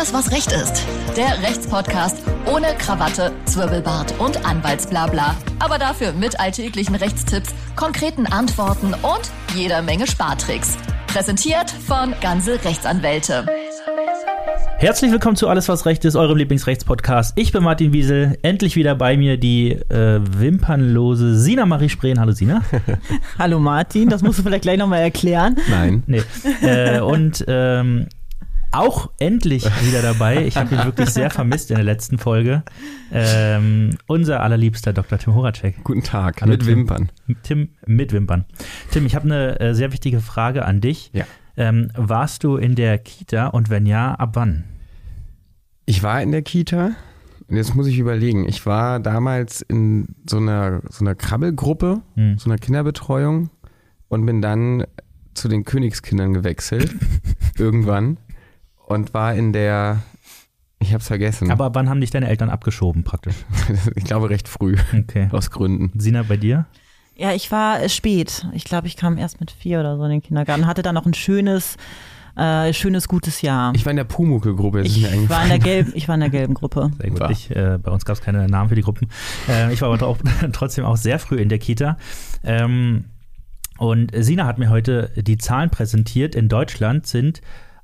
[0.00, 0.86] Alles, was Recht ist.
[1.14, 5.36] Der Rechtspodcast ohne Krawatte, Zwirbelbart und Anwaltsblabla.
[5.58, 10.78] Aber dafür mit alltäglichen Rechtstipps, konkreten Antworten und jeder Menge Spartricks.
[11.06, 13.44] Präsentiert von Ganze Rechtsanwälte.
[14.78, 17.34] Herzlich willkommen zu Alles, was Recht ist, eurem Lieblingsrechtspodcast.
[17.36, 22.18] Ich bin Martin Wiesel, endlich wieder bei mir die äh, wimpernlose Sina Marie Spreen.
[22.18, 22.62] Hallo Sina.
[23.38, 25.56] Hallo Martin, das musst du vielleicht gleich nochmal erklären.
[25.68, 26.04] Nein.
[26.06, 26.22] Nee.
[26.62, 28.06] Äh, und ähm,
[28.72, 30.46] auch endlich wieder dabei.
[30.46, 32.62] Ich habe ihn wirklich sehr vermisst in der letzten Folge.
[33.12, 35.18] Ähm, unser allerliebster Dr.
[35.18, 35.82] Tim Horacek.
[35.84, 36.68] Guten Tag, Hallo, mit Tim.
[36.78, 37.12] Wimpern.
[37.42, 38.44] Tim mit Wimpern.
[38.90, 41.10] Tim, ich habe eine äh, sehr wichtige Frage an dich.
[41.12, 41.24] Ja.
[41.56, 44.64] Ähm, warst du in der Kita und wenn ja, ab wann?
[45.86, 46.92] Ich war in der Kita
[47.48, 48.48] und jetzt muss ich überlegen.
[48.48, 52.38] Ich war damals in so einer, so einer Krabbelgruppe, Hm.
[52.38, 53.50] so einer Kinderbetreuung
[54.08, 54.84] und bin dann
[55.34, 56.94] zu den Königskindern gewechselt.
[57.58, 58.18] irgendwann.
[58.90, 60.02] Und war in der,
[60.80, 61.48] ich hab's vergessen.
[61.52, 63.36] Aber ab wann haben dich deine Eltern abgeschoben praktisch?
[63.94, 65.28] ich glaube recht früh, Okay.
[65.30, 65.92] aus Gründen.
[65.98, 66.66] Sina, bei dir?
[67.14, 68.48] Ja, ich war äh, spät.
[68.52, 70.66] Ich glaube, ich kam erst mit vier oder so in den Kindergarten.
[70.66, 71.76] Hatte dann noch ein schönes,
[72.34, 73.72] äh, schönes, gutes Jahr.
[73.76, 76.30] Ich war in der Pumuckl-Gruppe, Ich mir war in der gelben, ich war in der
[76.30, 76.90] gelben Gruppe.
[76.98, 77.30] Sehr gut.
[77.30, 79.08] Ich, äh, bei uns gab es keine Namen für die Gruppen.
[79.48, 80.18] Äh, ich war aber auch,
[80.52, 81.96] trotzdem auch sehr früh in der Kita.
[82.42, 83.04] Ähm,
[83.78, 86.34] und Sina hat mir heute die Zahlen präsentiert.
[86.34, 87.40] In Deutschland sind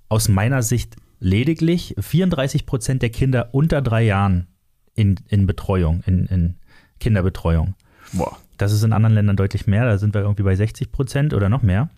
[0.08, 4.48] aus meiner Sicht lediglich 34 Prozent der Kinder unter drei Jahren
[4.94, 6.56] in, in Betreuung, in, in
[7.00, 7.74] Kinderbetreuung.
[8.12, 8.36] Boah.
[8.56, 9.84] Das ist in anderen Ländern deutlich mehr.
[9.84, 11.90] Da sind wir irgendwie bei 60 Prozent oder noch mehr.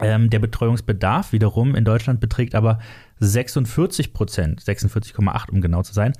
[0.00, 2.80] Ähm, der Betreuungsbedarf wiederum in Deutschland beträgt aber
[3.20, 6.12] 46 Prozent, 46,8 um genau zu sein.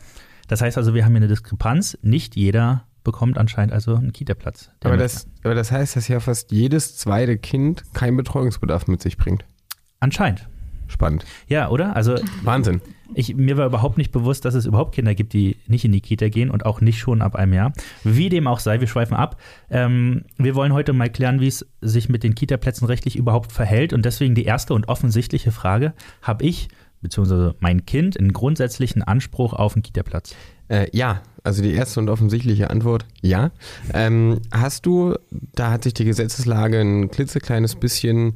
[0.49, 1.99] Das heißt also, wir haben hier eine Diskrepanz.
[2.03, 4.71] Nicht jeder bekommt anscheinend also einen Kita-Platz.
[4.83, 9.17] Aber das, aber das heißt, dass ja fast jedes zweite Kind keinen Betreuungsbedarf mit sich
[9.17, 9.45] bringt.
[10.01, 10.49] Anscheinend.
[10.89, 11.25] Spannend.
[11.49, 11.97] Ja, oder?
[11.97, 12.81] Also Wahnsinn.
[13.15, 16.01] ich, mir war überhaupt nicht bewusst, dass es überhaupt Kinder gibt, die nicht in die
[16.01, 17.73] Kita gehen und auch nicht schon ab einem Jahr.
[18.03, 19.41] Wie dem auch sei, wir schweifen ab.
[19.71, 23.93] Ähm, wir wollen heute mal klären, wie es sich mit den Kita-Plätzen rechtlich überhaupt verhält.
[23.93, 26.69] Und deswegen die erste und offensichtliche Frage, habe ich
[27.05, 30.35] beziehungsweise mein Kind einen grundsätzlichen Anspruch auf einen Kita-Platz?
[30.69, 33.51] Äh, ja, also die erste und offensichtliche Antwort, ja.
[33.93, 35.15] Ähm, hast du,
[35.55, 38.35] da hat sich die Gesetzeslage ein klitzekleines bisschen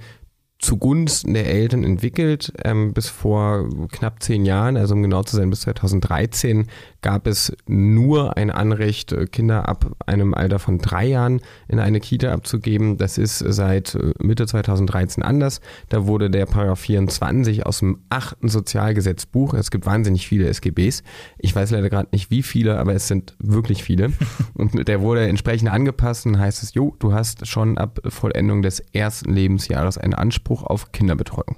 [0.58, 2.52] zugunsten der Eltern entwickelt.
[2.64, 6.66] Ähm, bis vor knapp zehn Jahren, also um genau zu sein, bis 2013,
[7.00, 12.00] gab es nur ein Anrecht, äh, Kinder ab einem Alter von drei Jahren in eine
[12.00, 12.96] Kita abzugeben.
[12.96, 15.60] Das ist seit äh, Mitte 2013 anders.
[15.88, 21.02] Da wurde der Paragraph 24 aus dem achten Sozialgesetzbuch, es gibt wahnsinnig viele SGBs,
[21.38, 24.12] ich weiß leider gerade nicht wie viele, aber es sind wirklich viele.
[24.54, 28.80] Und der wurde entsprechend angepasst und heißt es, jo, du hast schon ab Vollendung des
[28.92, 31.56] ersten Lebensjahres einen Anspruch auf Kinderbetreuung.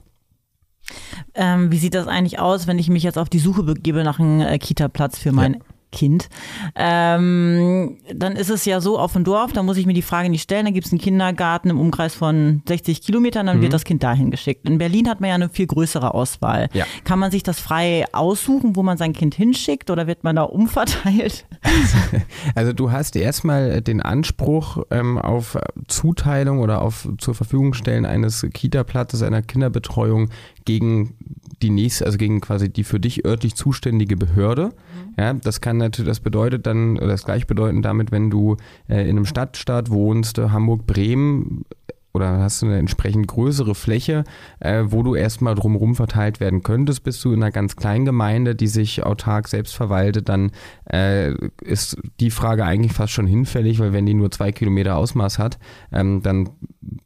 [1.34, 4.18] Ähm, wie sieht das eigentlich aus, wenn ich mich jetzt auf die Suche begebe nach
[4.18, 5.62] einem äh, Kita-Platz für mein
[5.92, 6.28] Kind?
[6.74, 10.30] Ähm, dann ist es ja so auf dem Dorf, da muss ich mir die Frage
[10.30, 13.84] nicht stellen, da gibt es einen Kindergarten im Umkreis von 60 Kilometern, dann wird das
[13.84, 14.68] Kind dahin geschickt.
[14.68, 16.68] In Berlin hat man ja eine viel größere Auswahl.
[16.72, 16.84] Ja.
[17.04, 20.42] Kann man sich das frei aussuchen, wo man sein Kind hinschickt oder wird man da
[20.42, 21.46] umverteilt?
[22.54, 28.46] Also du hast erstmal den Anspruch ähm, auf Zuteilung oder auf zur Verfügung stellen eines
[28.52, 30.30] Kita-Platzes, einer Kinderbetreuung
[30.70, 31.14] gegen
[31.62, 34.70] die nächste, also gegen quasi die für dich örtlich zuständige Behörde.
[35.18, 38.56] Ja, das kann natürlich, das bedeutet dann, oder das gleichbedeutend damit, wenn du
[38.88, 41.64] äh, in einem Stadtstaat wohnst, äh, Hamburg, Bremen,
[42.12, 44.24] oder hast du eine entsprechend größere Fläche,
[44.60, 48.54] äh, wo du erstmal drumherum verteilt werden könntest, bist du in einer ganz kleinen Gemeinde,
[48.54, 50.50] die sich autark selbst verwaltet, dann
[50.92, 51.32] äh,
[51.62, 55.58] ist die Frage eigentlich fast schon hinfällig, weil wenn die nur zwei Kilometer Ausmaß hat,
[55.92, 56.50] ähm, dann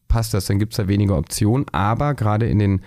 [0.08, 1.66] passt das, dann gibt es da weniger Optionen.
[1.72, 2.80] Aber gerade in den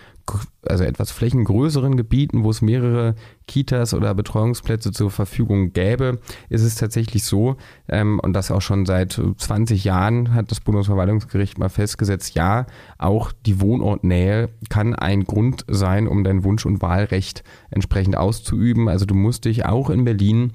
[0.66, 3.16] also etwas flächengrößeren Gebieten, wo es mehrere
[3.48, 7.56] Kitas oder Betreuungsplätze zur Verfügung gäbe, ist es tatsächlich so,
[7.88, 12.66] ähm, und das auch schon seit 20 Jahren hat das Bundesverwaltungsgericht mal festgesetzt, ja,
[12.98, 18.90] auch die Wohnortnähe kann ein Grund sein, um dein Wunsch- und Wahlrecht entsprechend auszuüben.
[18.90, 20.54] Also du musst dich auch in Berlin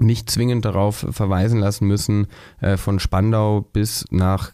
[0.00, 2.26] nicht zwingend darauf verweisen lassen müssen,
[2.60, 4.52] äh, von Spandau bis nach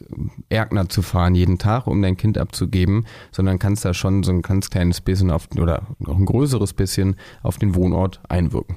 [0.49, 4.43] Erkner zu fahren jeden Tag, um dein Kind abzugeben, sondern kannst da schon so ein
[4.43, 8.77] ganz kleines bisschen auf, oder noch ein größeres bisschen auf den Wohnort einwirken.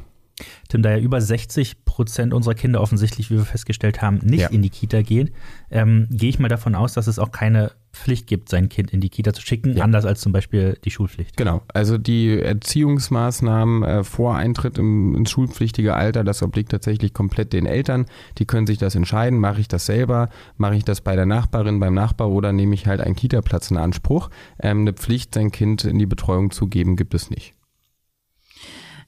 [0.70, 4.48] Tim, da ja über 60 Prozent unserer Kinder offensichtlich, wie wir festgestellt haben, nicht Ja.
[4.50, 5.32] in die Kita gehen,
[5.72, 9.02] ähm, gehe ich mal davon aus, dass es auch keine Pflicht gibt, sein Kind in
[9.02, 9.84] die Kita zu schicken, Ja.
[9.84, 11.36] anders als zum Beispiel die Schulpflicht.
[11.38, 17.54] Genau, also die Erziehungsmaßnahmen äh, vor Eintritt im, ins schulpflichtige Alter, das obliegt tatsächlich komplett
[17.54, 18.06] den Eltern.
[18.38, 21.80] Die können sich das entscheiden, mache ich das selber, mache ich das bei der Nachbarin,
[21.80, 24.30] beim Nachbar oder nehme ich halt einen Kita-Platz in Anspruch.
[24.60, 27.54] Ähm, eine Pflicht, sein Kind in die Betreuung zu geben, gibt es nicht.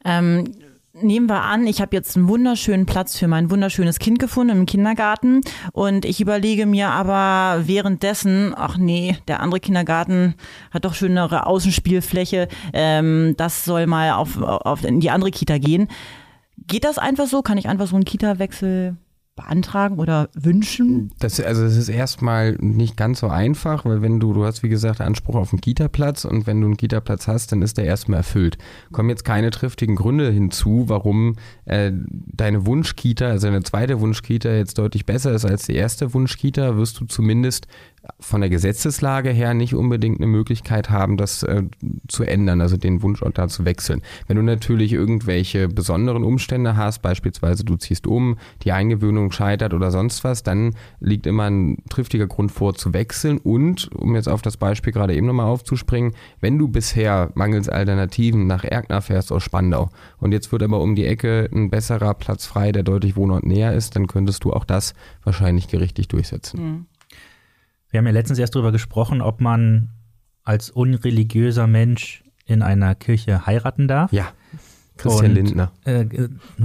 [0.06, 0.46] Ähm,
[0.94, 4.66] Nehmen wir an, ich habe jetzt einen wunderschönen Platz für mein wunderschönes Kind gefunden im
[4.66, 5.42] Kindergarten
[5.72, 10.34] und ich überlege mir aber währenddessen, ach nee, der andere Kindergarten
[10.72, 15.90] hat doch schönere Außenspielfläche, ähm, das soll mal auf, auf in die andere Kita gehen.
[16.66, 17.44] Geht das einfach so?
[17.44, 18.98] Kann ich einfach so einen Kita-Wechsel
[19.40, 21.12] beantragen oder wünschen?
[21.20, 24.70] Das, also das ist erstmal nicht ganz so einfach, weil wenn du, du hast wie
[24.70, 28.18] gesagt Anspruch auf einen Kita-Platz und wenn du einen Kita-Platz hast, dann ist der erstmal
[28.18, 28.58] erfüllt.
[28.92, 34.78] Kommen jetzt keine triftigen Gründe hinzu, warum äh, deine Wunschkita, also deine zweite Wunschkita jetzt
[34.78, 37.68] deutlich besser ist als die erste Wunschkita, wirst du zumindest
[38.20, 41.64] von der Gesetzeslage her nicht unbedingt eine Möglichkeit haben, das äh,
[42.08, 44.02] zu ändern, also den Wunschort da zu wechseln.
[44.28, 49.92] Wenn du natürlich irgendwelche besonderen Umstände hast, beispielsweise du ziehst um, die Eingewöhnung scheitert oder
[49.92, 54.42] sonst was, dann liegt immer ein triftiger Grund vor zu wechseln und, um jetzt auf
[54.42, 59.44] das Beispiel gerade eben nochmal aufzuspringen, wenn du bisher mangels Alternativen nach Erkner fährst aus
[59.44, 63.46] Spandau und jetzt wird aber um die Ecke ein besserer Platz frei, der deutlich Wohnort
[63.46, 64.94] näher ist, dann könntest du auch das
[65.24, 66.62] wahrscheinlich gerichtlich durchsetzen.
[66.62, 66.86] Mhm.
[67.90, 69.90] Wir haben ja letztens erst darüber gesprochen, ob man
[70.44, 74.12] als unreligiöser Mensch in einer Kirche heiraten darf.
[74.12, 74.32] Ja,
[74.98, 75.72] Christian Und, Lindner.
[75.86, 76.06] Äh,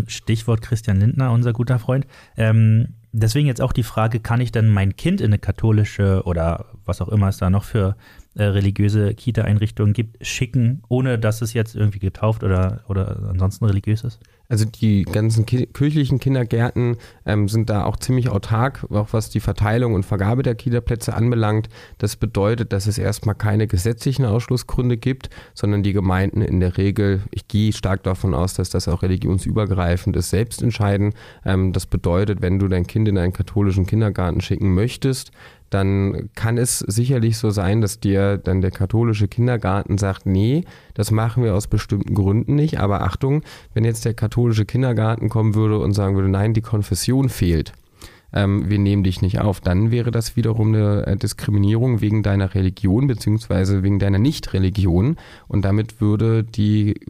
[0.06, 2.06] Stichwort Christian Lindner, unser guter Freund.
[2.37, 6.67] Ähm, deswegen jetzt auch die Frage, kann ich denn mein Kind in eine katholische oder
[6.85, 7.97] was auch immer es da noch für
[8.35, 14.03] äh, religiöse Kita-Einrichtungen gibt, schicken, ohne dass es jetzt irgendwie getauft oder, oder ansonsten religiös
[14.03, 14.20] ist?
[14.55, 19.41] Also die ganzen ki kirchlichen Kindergärten ähm, sind da auch ziemlich autark, auch was die
[19.41, 21.69] Verteilung und Vergabe der Kita-Plätze anbelangt.
[21.99, 27.23] Das bedeutet, dass es erstmal keine gesetzlichen Ausschlussgründe gibt, sondern die Gemeinden in der Regel,
[27.33, 31.15] ich gehe stark davon aus, dass das auch religionsübergreifend ist, selbst entscheiden.
[31.45, 35.33] Ähm, das bedeutet, wenn du dein Kind in einen katholischen Kindergarten schicken möchtest,
[35.75, 41.11] dann kann es sicherlich so sein, dass dir dann der katholische Kindergarten sagt, nee, das
[41.11, 42.79] machen wir aus bestimmten Gründen nicht.
[42.79, 43.43] Aber Achtung,
[43.75, 47.73] wenn jetzt der katholische Kindergarten kommen würde und sagen würde, nein, die Konfession fehlt,
[48.35, 52.55] ähm, wir nehmen dich nicht auf, dann wäre das wiederum eine äh, Diskriminierung wegen deiner
[52.55, 55.17] Religion beziehungsweise wegen deiner Nicht-Religion
[55.47, 57.01] und damit würde die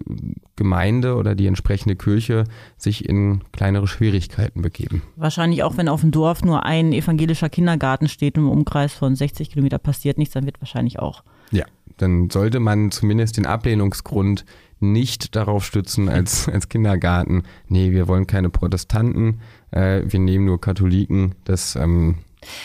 [0.57, 2.45] Gemeinde oder die entsprechende Kirche
[2.77, 5.03] sich in kleinere Schwierigkeiten begeben.
[5.17, 9.51] Wahrscheinlich auch, wenn auf dem Dorf nur ein evangelischer Kindergarten steht im Umkreis von 60
[9.51, 11.25] Kilometer passiert nichts, dann wird wahrscheinlich auch.
[11.51, 11.65] Ja,
[11.97, 14.45] dann sollte man zumindest den Ablehnungsgrund
[14.93, 17.43] nicht darauf stützen als, als Kindergarten.
[17.69, 19.41] Nee, wir wollen keine Protestanten,
[19.71, 21.35] äh, wir nehmen nur Katholiken.
[21.45, 22.17] Das ähm,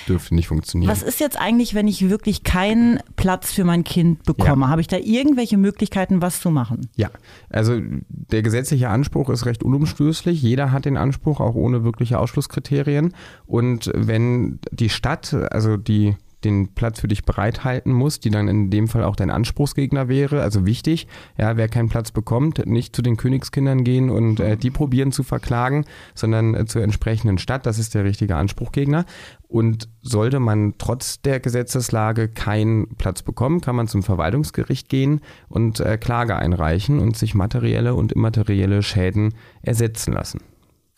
[0.07, 0.92] dürfte nicht funktionieren.
[0.92, 4.68] Was ist jetzt eigentlich, wenn ich wirklich keinen Platz für mein Kind bekomme?
[4.69, 6.89] Habe ich da irgendwelche Möglichkeiten, was zu machen?
[6.95, 7.10] Ja,
[7.50, 7.80] also
[8.10, 10.42] der gesetzliche Anspruch ist recht unumstößlich.
[10.42, 13.13] Jeder hat den Anspruch, auch ohne wirkliche Ausschlusskriterien.
[13.45, 18.70] Und wenn die Stadt, also die den Platz für dich bereithalten muss, die dann in
[18.70, 20.42] dem Fall auch dein Anspruchsgegner wäre.
[20.42, 21.08] Also wichtig,
[21.38, 25.24] ja, wer keinen Platz bekommt, nicht zu den Königskindern gehen und äh, die probieren zu
[25.24, 27.66] verklagen, sondern äh, zur entsprechenden Stadt.
[27.66, 29.06] Das ist der richtige Anspruchgegner.
[29.48, 35.80] Und sollte man trotz der Gesetzeslage keinen Platz bekommen, kann man zum Verwaltungsgericht gehen und
[35.80, 40.42] äh, Klage einreichen und sich materielle und immaterielle Schäden ersetzen lassen.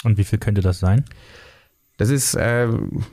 [0.04, 1.06] Und wie viel könnte das sein?
[1.98, 2.68] Das ist äh,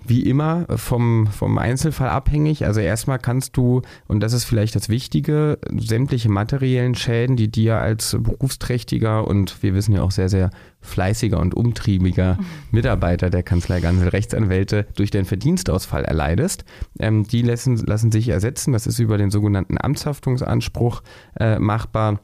[0.07, 2.65] wie immer vom, vom Einzelfall abhängig.
[2.65, 7.79] Also erstmal kannst du, und das ist vielleicht das Wichtige, sämtliche materiellen Schäden, die dir
[7.79, 12.39] als berufsträchtiger und wir wissen ja auch sehr, sehr fleißiger und umtriebiger
[12.71, 16.65] Mitarbeiter der Kanzlei Gansel Rechtsanwälte durch deinen Verdienstausfall erleidest,
[16.99, 18.73] ähm, die lassen, lassen sich ersetzen.
[18.73, 21.03] Das ist über den sogenannten Amtshaftungsanspruch
[21.39, 22.21] äh, machbar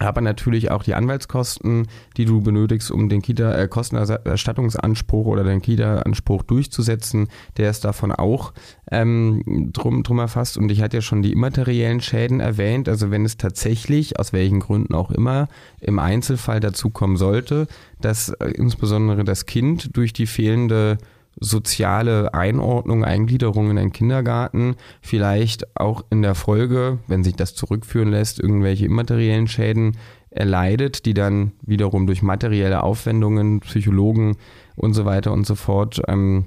[0.00, 1.86] aber natürlich auch die Anwaltskosten,
[2.16, 8.10] die du benötigst, um den Kita äh, Kostenerstattungsanspruch oder den Kita-Anspruch durchzusetzen, der ist davon
[8.10, 8.52] auch
[8.90, 10.58] ähm, drum, drum erfasst.
[10.58, 12.88] Und ich hatte ja schon die immateriellen Schäden erwähnt.
[12.88, 15.48] Also wenn es tatsächlich, aus welchen Gründen auch immer,
[15.80, 17.68] im Einzelfall dazu kommen sollte,
[18.00, 20.98] dass äh, insbesondere das Kind durch die fehlende
[21.44, 28.10] soziale Einordnung, Eingliederung in einen Kindergarten, vielleicht auch in der Folge, wenn sich das zurückführen
[28.10, 29.96] lässt, irgendwelche immateriellen Schäden
[30.30, 34.36] erleidet, die dann wiederum durch materielle Aufwendungen, Psychologen
[34.74, 36.46] und so weiter und so fort ähm,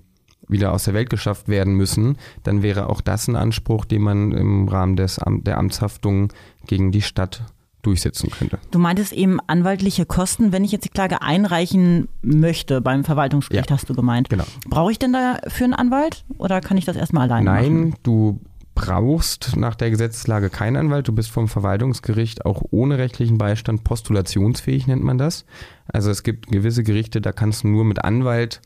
[0.49, 4.31] wieder aus der Welt geschafft werden müssen, dann wäre auch das ein Anspruch, den man
[4.31, 6.33] im Rahmen des, der Amtshaftung
[6.65, 7.43] gegen die Stadt
[7.87, 8.59] durchsetzen könnte.
[8.71, 13.75] Du meintest eben anwaltliche Kosten, wenn ich jetzt die Klage einreichen möchte beim Verwaltungsgericht, ja,
[13.75, 14.29] hast du gemeint.
[14.29, 14.43] Genau.
[14.69, 17.81] Brauche ich denn dafür einen Anwalt oder kann ich das erstmal alleine Nein, machen?
[17.81, 18.39] Nein, du
[18.75, 21.07] brauchst nach der Gesetzeslage keinen Anwalt.
[21.07, 25.45] Du bist vom Verwaltungsgericht auch ohne rechtlichen Beistand postulationsfähig, nennt man das.
[25.87, 28.61] Also es gibt gewisse Gerichte, da kannst du nur mit Anwalt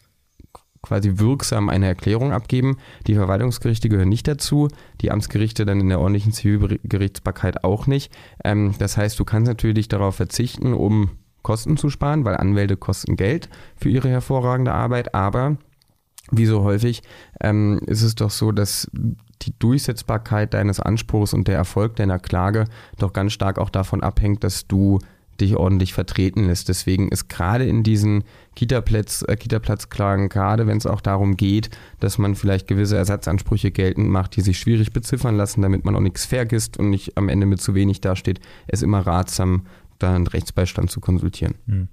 [0.82, 2.78] quasi wirksam eine Erklärung abgeben.
[3.08, 4.68] Die Verwaltungsgerichte gehören nicht dazu,
[5.02, 8.12] die Amtsgerichte dann in der ordentlichen Zivilgerichtsbarkeit auch nicht.
[8.44, 11.12] Ähm, das heißt, du kannst natürlich darauf verzichten, um
[11.44, 15.58] Kosten zu sparen, weil Anwälte kosten Geld für ihre hervorragende Arbeit, aber
[16.30, 17.02] wie so häufig
[17.42, 18.90] ähm, ist es doch so, dass
[19.42, 22.66] die Durchsetzbarkeit deines Anspruchs und der Erfolg deiner Klage
[22.98, 25.00] doch ganz stark auch davon abhängt, dass du
[25.42, 26.70] dich ordentlich vertreten lässt.
[26.70, 28.24] Deswegen ist gerade in diesen
[28.56, 31.70] Kita-Platz, äh, Kita-Platzklagen, gerade wenn es auch darum geht,
[32.00, 36.02] dass man vielleicht gewisse Ersatzansprüche geltend macht, die sich schwierig beziffern lassen, damit man auch
[36.02, 39.66] nichts vergisst und nicht am Ende mit zu wenig dasteht, es immer ratsam,
[40.00, 41.56] da einen Rechtsbeistand zu konsultieren.
[41.68, 41.88] Hm.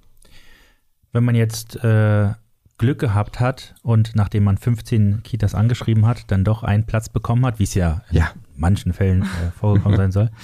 [1.12, 2.30] Wenn man jetzt äh,
[2.78, 7.44] Glück gehabt hat und nachdem man 15 Kitas angeschrieben hat, dann doch einen Platz bekommen
[7.44, 8.30] hat, wie es ja in ja.
[8.56, 10.30] manchen Fällen äh, vorgekommen sein soll.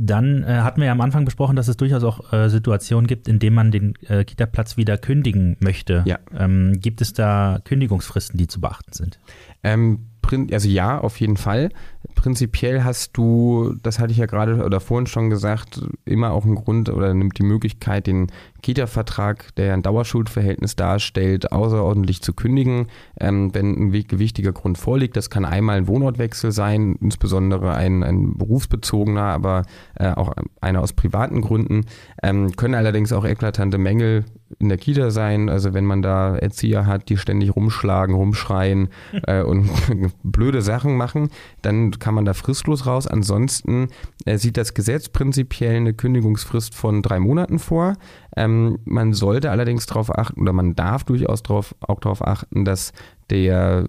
[0.00, 3.26] Dann äh, hatten wir ja am Anfang besprochen, dass es durchaus auch äh, Situationen gibt,
[3.26, 6.04] in denen man den äh, Kita-Platz wieder kündigen möchte.
[6.06, 6.20] Ja.
[6.36, 9.18] Ähm, gibt es da Kündigungsfristen, die zu beachten sind?
[9.64, 10.06] Ähm,
[10.52, 11.70] also ja, auf jeden Fall.
[12.18, 16.56] Prinzipiell hast du, das hatte ich ja gerade oder vorhin schon gesagt, immer auch einen
[16.56, 18.26] Grund oder nimmt die Möglichkeit, den
[18.60, 22.88] Kita-Vertrag, der ein Dauerschuldverhältnis darstellt, außerordentlich zu kündigen,
[23.20, 25.16] ähm, wenn ein gewichtiger Grund vorliegt.
[25.16, 29.62] Das kann einmal ein Wohnortwechsel sein, insbesondere ein, ein berufsbezogener, aber
[29.94, 31.84] äh, auch einer aus privaten Gründen.
[32.20, 34.24] Ähm, können allerdings auch eklatante Mängel
[34.58, 35.48] in der Kita sein.
[35.48, 38.88] Also wenn man da Erzieher hat, die ständig rumschlagen, rumschreien
[39.26, 39.70] äh, und
[40.22, 41.30] blöde Sachen machen,
[41.62, 43.06] dann kann man da fristlos raus.
[43.06, 43.88] Ansonsten
[44.24, 47.94] äh, sieht das Gesetz prinzipiell eine Kündigungsfrist von drei Monaten vor.
[48.36, 52.92] Ähm, man sollte allerdings darauf achten oder man darf durchaus drauf, auch darauf achten, dass
[53.30, 53.86] der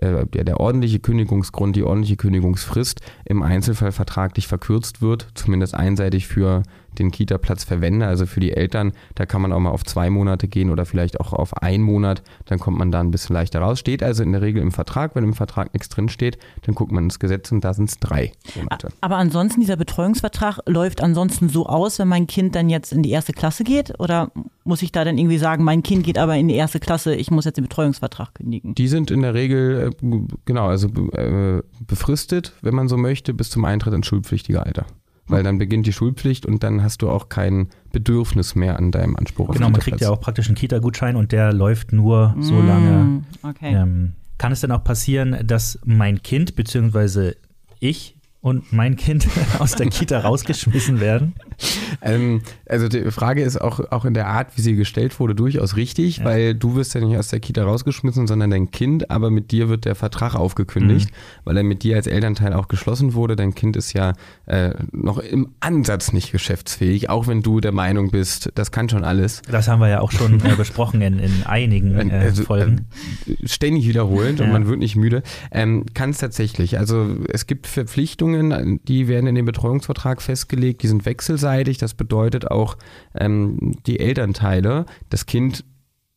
[0.00, 6.26] äh, der, der ordentliche Kündigungsgrund, die ordentliche Kündigungsfrist im Einzelfall vertraglich verkürzt wird, zumindest einseitig
[6.26, 6.62] für
[6.98, 10.48] den Kita-Platz verwende, also für die Eltern, da kann man auch mal auf zwei Monate
[10.48, 13.78] gehen oder vielleicht auch auf einen Monat, dann kommt man da ein bisschen leichter raus.
[13.78, 16.92] Steht also in der Regel im Vertrag, wenn im Vertrag nichts drin steht, dann guckt
[16.92, 18.88] man ins Gesetz und da sind es drei Monate.
[19.00, 23.10] Aber ansonsten, dieser Betreuungsvertrag läuft ansonsten so aus, wenn mein Kind dann jetzt in die
[23.10, 24.30] erste Klasse geht oder
[24.64, 27.30] muss ich da dann irgendwie sagen, mein Kind geht aber in die erste Klasse, ich
[27.30, 28.74] muss jetzt den Betreuungsvertrag kündigen?
[28.74, 33.50] Die sind in der Regel, äh, genau, also äh, befristet, wenn man so möchte, bis
[33.50, 34.86] zum Eintritt ins schulpflichtige Alter
[35.26, 39.16] weil dann beginnt die Schulpflicht und dann hast du auch kein Bedürfnis mehr an deinem
[39.16, 39.52] Anspruch.
[39.52, 43.22] Genau, man kriegt ja auch praktisch einen Kita-Gutschein und der läuft nur so mm, lange.
[43.42, 43.74] Okay.
[43.74, 47.32] Ähm, kann es denn auch passieren, dass mein Kind bzw.
[47.80, 49.26] ich und mein Kind
[49.58, 51.34] aus der Kita rausgeschmissen werden?
[52.02, 55.76] Ähm, also die Frage ist auch, auch in der Art, wie sie gestellt wurde, durchaus
[55.76, 56.24] richtig, ja.
[56.24, 59.68] weil du wirst ja nicht aus der Kita rausgeschmissen, sondern dein Kind, aber mit dir
[59.70, 61.14] wird der Vertrag aufgekündigt, mhm.
[61.44, 63.36] weil er mit dir als Elternteil auch geschlossen wurde.
[63.36, 64.12] Dein Kind ist ja
[64.46, 69.04] äh, noch im Ansatz nicht geschäftsfähig, auch wenn du der Meinung bist, das kann schon
[69.04, 69.40] alles.
[69.50, 72.86] Das haben wir ja auch schon äh, besprochen in, in einigen äh, also, Folgen.
[73.26, 74.46] Äh, ständig wiederholend ja.
[74.46, 75.22] und man wird nicht müde.
[75.50, 76.78] Ähm, kann es tatsächlich.
[76.78, 81.53] Also es gibt Verpflichtungen, die werden in dem Betreuungsvertrag festgelegt, die sind wechselseitig.
[81.78, 82.76] Das bedeutet auch
[83.14, 85.64] ähm, die Elternteile, das Kind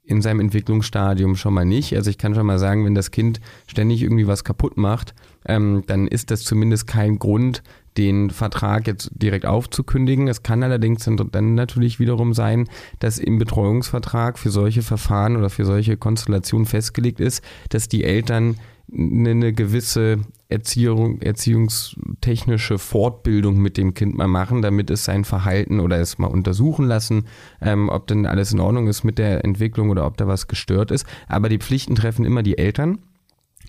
[0.08, 1.94] in seinem Entwicklungsstadium schon mal nicht.
[1.94, 5.14] Also ich kann schon mal sagen, wenn das Kind ständig irgendwie was kaputt macht,
[5.46, 7.62] ähm, dann ist das zumindest kein Grund,
[7.98, 10.28] den Vertrag jetzt direkt aufzukündigen.
[10.28, 15.66] Es kann allerdings dann natürlich wiederum sein, dass im Betreuungsvertrag für solche Verfahren oder für
[15.66, 18.58] solche Konstellationen festgelegt ist, dass die Eltern
[18.92, 26.00] eine gewisse Erziehung, erziehungstechnische Fortbildung mit dem Kind mal machen, damit es sein Verhalten oder
[26.00, 27.26] es mal untersuchen lassen,
[27.62, 30.92] ähm, ob denn alles in Ordnung ist mit der Entwicklung oder ob da was gestört
[30.92, 31.06] ist.
[31.28, 33.00] Aber die Pflichten treffen immer die Eltern.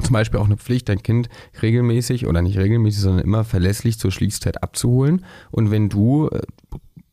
[0.00, 1.28] Zum Beispiel auch eine Pflicht, dein Kind
[1.60, 5.24] regelmäßig oder nicht regelmäßig, sondern immer verlässlich zur Schließzeit abzuholen.
[5.50, 6.42] Und wenn du äh,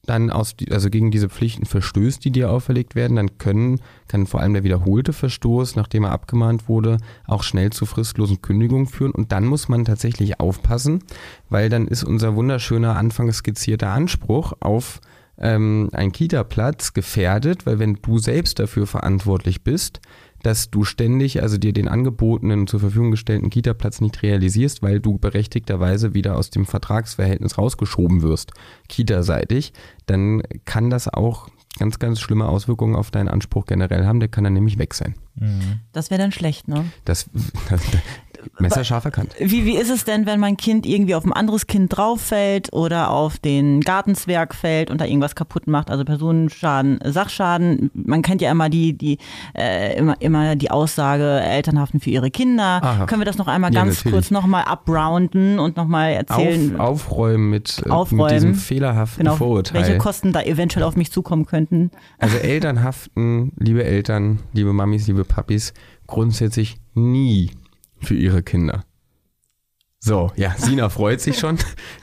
[0.06, 4.40] dann aus, also gegen diese Pflichten verstößt, die dir auferlegt werden, dann können, kann vor
[4.40, 9.12] allem der wiederholte Verstoß, nachdem er abgemahnt wurde, auch schnell zu fristlosen Kündigungen führen.
[9.12, 11.04] Und dann muss man tatsächlich aufpassen,
[11.50, 15.02] weil dann ist unser wunderschöner anfangs skizzierter Anspruch auf
[15.38, 20.00] ähm, einen Kita-Platz gefährdet, weil wenn du selbst dafür verantwortlich bist,
[20.46, 25.18] dass du ständig, also dir den angebotenen, zur Verfügung gestellten Kita-Platz nicht realisierst, weil du
[25.18, 28.52] berechtigterweise wieder aus dem Vertragsverhältnis rausgeschoben wirst,
[28.88, 29.74] Kita-seitig,
[30.06, 31.50] dann kann das auch
[31.80, 34.20] ganz, ganz schlimme Auswirkungen auf deinen Anspruch generell haben.
[34.20, 35.16] Der kann dann nämlich weg sein.
[35.36, 35.80] Mhm.
[35.92, 36.86] Das wäre dann schlecht, ne?
[37.06, 37.28] Das,
[37.70, 37.82] das,
[38.60, 39.36] Messerscharf erkannt.
[39.40, 43.12] Wie, wie ist es denn, wenn mein Kind irgendwie auf ein anderes Kind drauffällt oder
[43.12, 45.90] auf den Gartenzwerg fällt und da irgendwas kaputt macht?
[45.90, 47.92] Also Personenschaden, Sachschaden.
[47.94, 49.18] Man kennt ja immer die, die
[49.54, 52.82] äh, immer, immer die Aussage, Eltern haften für ihre Kinder.
[52.84, 53.06] Aha.
[53.06, 54.14] Können wir das noch einmal ja, ganz natürlich.
[54.14, 56.80] kurz nochmal abrounden und nochmal erzählen?
[56.80, 58.24] Auf, aufräumen mit, äh, aufräumen.
[58.24, 59.82] mit diesem fehlerhaften genau, Vorurteil.
[59.82, 61.92] Welche Kosten da eventuell auf mich zukommen könnten?
[62.20, 65.74] Also Eltern haften, liebe Eltern, liebe Mamis, liebe Papis,
[66.08, 67.52] grundsätzlich nie
[68.02, 68.84] für ihre Kinder.
[70.00, 71.58] So, ja, Sina freut sich schon.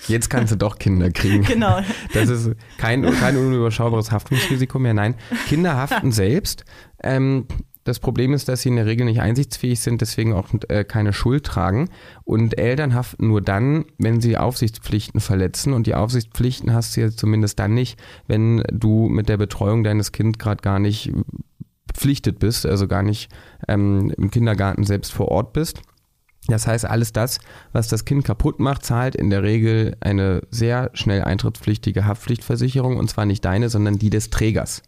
[0.09, 1.45] Jetzt kannst du doch Kinder kriegen.
[1.45, 1.83] Genau.
[2.13, 4.93] Das ist kein, kein unüberschaubares Haftungsrisiko mehr.
[4.93, 5.15] Nein,
[5.47, 6.65] Kinder haften selbst.
[7.01, 7.47] Ähm,
[7.85, 11.13] das Problem ist, dass sie in der Regel nicht einsichtsfähig sind, deswegen auch äh, keine
[11.13, 11.91] Schuld tragen.
[12.25, 15.73] Und Eltern haften nur dann, wenn sie Aufsichtspflichten verletzen.
[15.73, 20.13] Und die Aufsichtspflichten hast du ja zumindest dann nicht, wenn du mit der Betreuung deines
[20.13, 21.13] Kindes gerade gar nicht
[21.93, 23.31] verpflichtet bist, also gar nicht
[23.69, 25.83] ähm, im Kindergarten selbst vor Ort bist.
[26.49, 27.39] Das heißt, alles das,
[27.73, 33.09] was das Kind kaputt macht, zahlt in der Regel eine sehr schnell eintrittspflichtige Haftpflichtversicherung und
[33.09, 34.83] zwar nicht deine, sondern die des Trägers.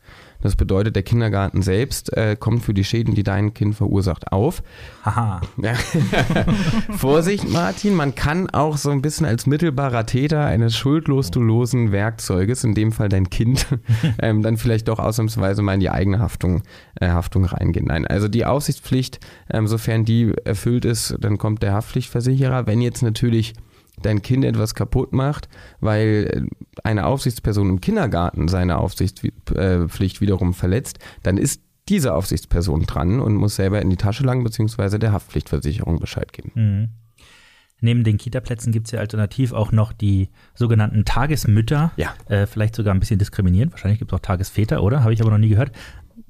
[0.44, 4.62] Das bedeutet, der Kindergarten selbst äh, kommt für die Schäden, die dein Kind verursacht, auf.
[5.02, 5.40] Haha.
[5.56, 5.72] Ja.
[6.98, 12.74] Vorsicht, Martin, man kann auch so ein bisschen als mittelbarer Täter eines schuldlos-losen Werkzeuges, in
[12.74, 13.66] dem Fall dein Kind,
[14.18, 16.62] ähm, dann vielleicht doch ausnahmsweise mal in die eigene Haftung,
[17.00, 17.86] äh, Haftung reingehen.
[17.86, 19.20] Nein, also die Aufsichtspflicht,
[19.50, 22.66] ähm, sofern die erfüllt ist, dann kommt der Haftpflichtversicherer.
[22.66, 23.54] Wenn jetzt natürlich
[24.02, 25.48] dein Kind etwas kaputt macht,
[25.80, 26.48] weil
[26.82, 33.56] eine Aufsichtsperson im Kindergarten seine Aufsichtspflicht wiederum verletzt, dann ist diese Aufsichtsperson dran und muss
[33.56, 34.98] selber in die Tasche langen bzw.
[34.98, 36.52] der Haftpflichtversicherung Bescheid geben.
[36.54, 36.88] Mhm.
[37.80, 41.92] Neben den Kitaplätzen gibt es ja alternativ auch noch die sogenannten Tagesmütter.
[41.96, 42.14] Ja.
[42.28, 43.72] Äh, vielleicht sogar ein bisschen diskriminierend.
[43.72, 45.02] Wahrscheinlich gibt es auch Tagesväter, oder?
[45.02, 45.72] Habe ich aber noch nie gehört.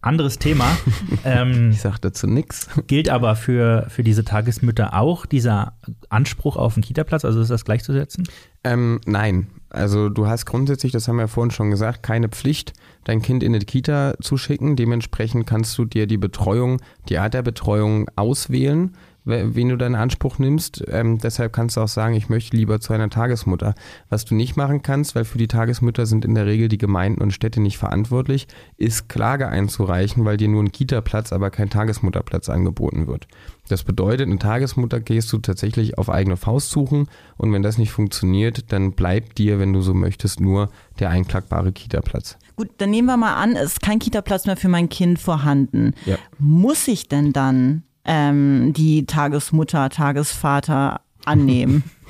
[0.05, 0.77] Anderes Thema.
[1.25, 2.69] ähm, Ich sage dazu nichts.
[2.87, 5.77] gilt aber für, für diese Tagesmütter auch dieser
[6.09, 7.25] Anspruch auf einen Kitaplatz?
[7.25, 8.25] Also ist das gleichzusetzen?
[8.65, 9.47] Ähm, nein.
[9.71, 13.43] Also du hast grundsätzlich, das haben wir ja vorhin schon gesagt, keine Pflicht, dein Kind
[13.43, 14.77] in eine Kita zu schicken.
[14.77, 20.39] Dementsprechend kannst du dir die Betreuung, die Art der Betreuung auswählen, wen du deinen Anspruch
[20.39, 20.85] nimmst.
[20.89, 23.75] Ähm, deshalb kannst du auch sagen, ich möchte lieber zu einer Tagesmutter.
[24.09, 27.23] Was du nicht machen kannst, weil für die Tagesmütter sind in der Regel die Gemeinden
[27.23, 32.49] und Städte nicht verantwortlich, ist Klage einzureichen, weil dir nur ein Kita-Platz, aber kein Tagesmutterplatz
[32.49, 33.27] angeboten wird.
[33.69, 37.93] Das bedeutet, eine Tagesmutter gehst du tatsächlich auf eigene Faust suchen und wenn das nicht
[37.93, 42.37] funktioniert, dann bleibt dir, wenn du so möchtest, nur der einklagbare Kita-Platz.
[42.57, 45.95] Gut, dann nehmen wir mal an, es ist kein Kita-Platz mehr für mein Kind vorhanden.
[46.05, 46.17] Ja.
[46.39, 51.85] Muss ich denn dann ähm, die Tagesmutter, Tagesvater annehmen?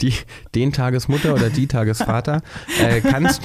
[0.00, 0.14] Die,
[0.54, 2.42] den Tagesmutter oder die Tagesvater
[2.82, 3.42] äh, kannst,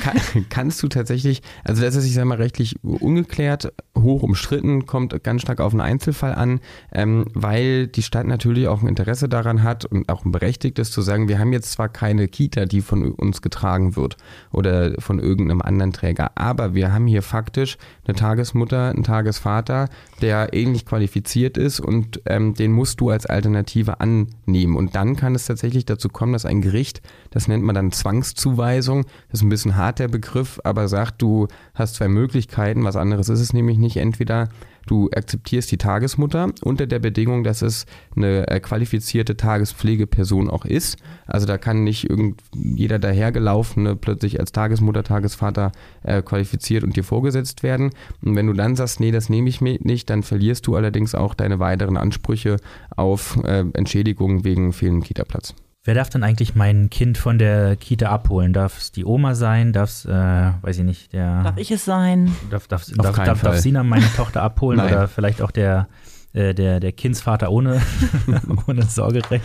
[0.00, 5.22] kann, kannst du tatsächlich, also das ist, ich sag mal, rechtlich ungeklärt, hoch umstritten, kommt
[5.24, 6.60] ganz stark auf einen Einzelfall an,
[6.92, 11.02] ähm, weil die Stadt natürlich auch ein Interesse daran hat und auch ein berechtigtes zu
[11.02, 14.16] sagen, wir haben jetzt zwar keine Kita, die von uns getragen wird
[14.52, 19.88] oder von irgendeinem anderen Träger, aber wir haben hier faktisch eine Tagesmutter, einen Tagesvater,
[20.20, 24.00] der ähnlich qualifiziert ist und ähm, den musst du als Alternative
[24.46, 24.76] annehmen.
[24.76, 27.00] Und dann kann es tatsächlich dazu kommen, dass ein Gericht,
[27.30, 31.48] das nennt man dann Zwangszuweisung, das ist ein bisschen hart der Begriff, aber sagt, du
[31.74, 33.96] hast zwei Möglichkeiten, was anderes ist es nämlich nicht.
[33.96, 34.48] Entweder
[34.86, 40.98] du akzeptierst die Tagesmutter unter der Bedingung, dass es eine äh, qualifizierte Tagespflegeperson auch ist.
[41.26, 47.04] Also da kann nicht irgend jeder dahergelaufene plötzlich als Tagesmutter, Tagesvater äh, qualifiziert und dir
[47.04, 47.90] vorgesetzt werden.
[48.22, 51.14] Und wenn du dann sagst, nee, das nehme ich mir nicht, dann verlierst du allerdings
[51.14, 52.56] auch deine weiteren Ansprüche
[52.96, 55.54] auf äh, Entschädigung wegen fehlendem Kita-Platz.
[55.82, 58.52] Wer darf denn eigentlich mein Kind von der Kita abholen?
[58.52, 59.72] Darf es die Oma sein?
[59.72, 61.42] Darf es, äh, weiß ich nicht, der.
[61.42, 62.30] Darf ich es sein?
[62.50, 63.56] Darf, darf, Auf darf, keinen darf, darf.
[63.60, 64.88] Sina meine Tochter abholen Nein.
[64.88, 65.88] oder vielleicht auch der,
[66.34, 67.80] äh, der, der Kindsvater ohne,
[68.66, 69.42] ohne Sorgerecht?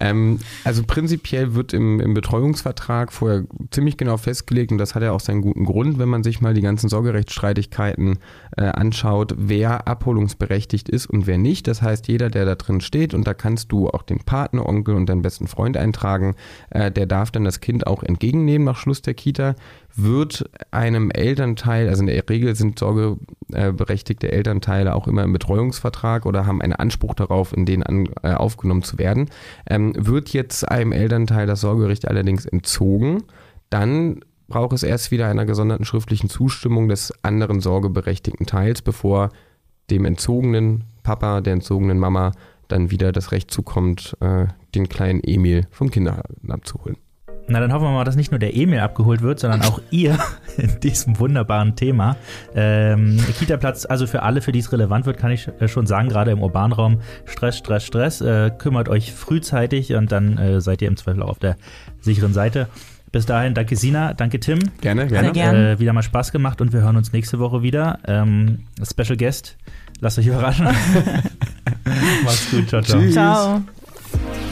[0.00, 5.12] Ähm, also prinzipiell wird im, im Betreuungsvertrag vorher ziemlich genau festgelegt, und das hat ja
[5.12, 8.18] auch seinen guten Grund, wenn man sich mal die ganzen Sorgerechtsstreitigkeiten
[8.56, 11.66] äh, anschaut, wer abholungsberechtigt ist und wer nicht.
[11.66, 14.94] Das heißt, jeder, der da drin steht, und da kannst du auch den Partner, Onkel
[14.94, 16.34] und deinen besten Freund eintragen,
[16.70, 19.54] äh, der darf dann das Kind auch entgegennehmen nach Schluss der Kita,
[19.96, 26.46] wird einem Elternteil, also in der Regel sind sorgeberechtigte Elternteile auch immer im Betreuungsvertrag oder
[26.46, 29.30] haben einen Anspruch darauf, in den an, äh, aufgenommen zu werden.
[29.68, 33.24] Ähm, wird jetzt einem Elternteil das Sorgerecht allerdings entzogen,
[33.70, 39.30] dann braucht es erst wieder einer gesonderten schriftlichen Zustimmung des anderen sorgeberechtigten Teils, bevor
[39.90, 42.32] dem entzogenen Papa, der entzogenen Mama
[42.68, 46.96] dann wieder das Recht zukommt, äh, den kleinen Emil vom Kindergarten abzuholen.
[47.48, 50.18] Na, dann hoffen wir mal, dass nicht nur der Emil abgeholt wird, sondern auch ihr
[50.56, 52.16] in diesem wunderbaren Thema.
[52.54, 56.08] Ähm, Kita-Platz, also für alle, für die es relevant wird, kann ich äh, schon sagen,
[56.08, 58.20] gerade im urbanen Raum, Stress, Stress, Stress.
[58.20, 61.56] Äh, kümmert euch frühzeitig und dann äh, seid ihr im Zweifel auch auf der
[62.00, 62.66] sicheren Seite.
[63.12, 64.58] Bis dahin, danke Sina, danke Tim.
[64.80, 65.32] Gerne, gerne.
[65.32, 65.54] gern.
[65.54, 68.00] Äh, wieder mal Spaß gemacht und wir hören uns nächste Woche wieder.
[68.06, 69.56] Ähm, Special Guest,
[70.00, 70.66] lasst euch überraschen.
[72.24, 73.00] Macht's gut, ciao, ciao.
[73.00, 73.14] Tschüss.
[73.14, 73.62] Ciao.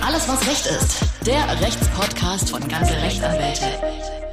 [0.01, 1.14] Alles, was Recht ist.
[1.27, 4.24] Der Rechtspodcast von ganze Rechtsanwälte.